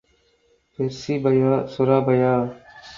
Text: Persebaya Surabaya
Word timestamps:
Persebaya 0.75 1.53
Surabaya 1.73 2.33